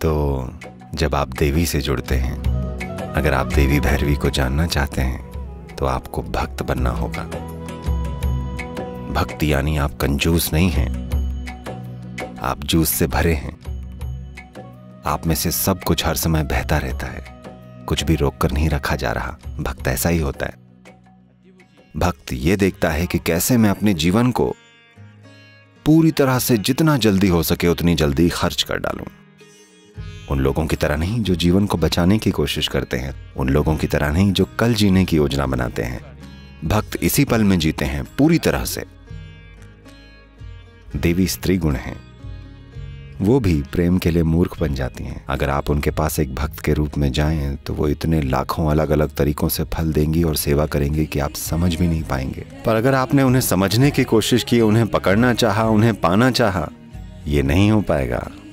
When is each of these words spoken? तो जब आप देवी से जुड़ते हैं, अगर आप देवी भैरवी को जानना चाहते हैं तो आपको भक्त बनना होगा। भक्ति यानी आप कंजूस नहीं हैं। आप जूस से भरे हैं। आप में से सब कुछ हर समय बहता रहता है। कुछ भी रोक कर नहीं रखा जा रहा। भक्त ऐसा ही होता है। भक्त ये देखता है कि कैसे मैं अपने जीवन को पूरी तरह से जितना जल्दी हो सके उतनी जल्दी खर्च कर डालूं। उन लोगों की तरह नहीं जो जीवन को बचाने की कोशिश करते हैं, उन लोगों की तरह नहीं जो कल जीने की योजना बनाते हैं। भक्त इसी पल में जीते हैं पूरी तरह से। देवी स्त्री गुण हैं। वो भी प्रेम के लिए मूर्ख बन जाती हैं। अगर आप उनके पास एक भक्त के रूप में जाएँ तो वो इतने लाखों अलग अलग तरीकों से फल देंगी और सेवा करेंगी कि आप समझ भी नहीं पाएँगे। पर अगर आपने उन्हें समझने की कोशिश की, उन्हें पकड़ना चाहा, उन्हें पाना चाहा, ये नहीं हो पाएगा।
तो 0.00 0.50
जब 0.94 1.14
आप 1.14 1.28
देवी 1.28 1.66
से 1.66 1.80
जुड़ते 1.80 2.14
हैं, 2.14 2.42
अगर 3.12 3.34
आप 3.34 3.46
देवी 3.46 3.80
भैरवी 3.80 4.16
को 4.16 4.30
जानना 4.30 4.66
चाहते 4.66 5.00
हैं 5.00 5.30
तो 5.76 5.86
आपको 5.86 6.22
भक्त 6.22 6.62
बनना 6.62 6.90
होगा। 6.90 7.22
भक्ति 9.12 9.52
यानी 9.52 9.76
आप 9.76 9.96
कंजूस 9.96 10.52
नहीं 10.52 10.70
हैं। 10.70 11.10
आप 12.38 12.64
जूस 12.64 12.88
से 12.88 13.06
भरे 13.06 13.34
हैं। 13.34 13.60
आप 15.06 15.26
में 15.26 15.34
से 15.34 15.50
सब 15.50 15.82
कुछ 15.82 16.06
हर 16.06 16.16
समय 16.16 16.42
बहता 16.42 16.78
रहता 16.78 17.06
है। 17.06 17.42
कुछ 17.86 18.04
भी 18.04 18.14
रोक 18.14 18.38
कर 18.38 18.52
नहीं 18.52 18.68
रखा 18.68 18.96
जा 18.96 19.12
रहा। 19.12 19.38
भक्त 19.60 19.88
ऐसा 19.88 20.08
ही 20.08 20.18
होता 20.18 20.46
है। 20.46 20.54
भक्त 21.96 22.32
ये 22.32 22.56
देखता 22.56 22.90
है 22.90 23.06
कि 23.06 23.18
कैसे 23.18 23.56
मैं 23.56 23.70
अपने 23.70 23.94
जीवन 23.94 24.30
को 24.30 24.54
पूरी 25.86 26.10
तरह 26.10 26.38
से 26.38 26.58
जितना 26.58 26.96
जल्दी 26.96 27.28
हो 27.28 27.42
सके 27.42 27.68
उतनी 27.68 27.94
जल्दी 27.94 28.28
खर्च 28.28 28.62
कर 28.62 28.76
डालूं। 28.76 29.04
उन 30.30 30.40
लोगों 30.40 30.66
की 30.66 30.76
तरह 30.76 30.96
नहीं 30.96 31.20
जो 31.20 31.34
जीवन 31.34 31.66
को 31.66 31.78
बचाने 31.78 32.18
की 32.18 32.30
कोशिश 32.30 32.68
करते 32.68 32.96
हैं, 32.96 33.34
उन 33.34 33.48
लोगों 33.48 33.76
की 33.76 33.86
तरह 33.86 34.12
नहीं 34.12 34.32
जो 34.32 34.44
कल 34.58 34.74
जीने 34.74 35.04
की 35.04 35.16
योजना 35.16 35.46
बनाते 35.46 35.82
हैं। 35.82 36.00
भक्त 36.64 36.98
इसी 37.02 37.24
पल 37.24 37.44
में 37.44 37.58
जीते 37.58 37.84
हैं 37.84 38.04
पूरी 38.18 38.38
तरह 38.38 38.64
से। 38.64 38.84
देवी 40.96 41.26
स्त्री 41.26 41.56
गुण 41.56 41.74
हैं। 41.74 41.96
वो 43.20 43.40
भी 43.40 43.62
प्रेम 43.62 43.98
के 43.98 44.10
लिए 44.10 44.22
मूर्ख 44.22 44.60
बन 44.60 44.74
जाती 44.74 45.04
हैं। 45.04 45.24
अगर 45.28 45.50
आप 45.50 45.70
उनके 45.70 45.90
पास 45.90 46.18
एक 46.18 46.34
भक्त 46.34 46.60
के 46.60 46.72
रूप 46.72 46.98
में 46.98 47.12
जाएँ 47.12 47.56
तो 47.56 47.74
वो 47.74 47.88
इतने 47.88 48.22
लाखों 48.22 48.70
अलग 48.70 48.90
अलग 48.90 49.14
तरीकों 49.14 49.48
से 49.48 49.64
फल 49.64 49.92
देंगी 49.92 50.22
और 50.22 50.36
सेवा 50.36 50.66
करेंगी 50.66 51.06
कि 51.06 51.18
आप 51.18 51.32
समझ 51.32 51.74
भी 51.74 51.88
नहीं 51.88 52.02
पाएँगे। 52.02 52.46
पर 52.66 52.76
अगर 52.76 52.94
आपने 52.94 53.22
उन्हें 53.22 53.42
समझने 53.42 53.90
की 53.90 54.04
कोशिश 54.04 54.44
की, 54.44 54.60
उन्हें 54.60 54.86
पकड़ना 54.86 55.34
चाहा, 55.34 55.64
उन्हें 55.64 55.94
पाना 55.94 56.30
चाहा, 56.30 56.68
ये 57.26 57.42
नहीं 57.42 57.70
हो 57.70 57.80
पाएगा। 57.80 58.30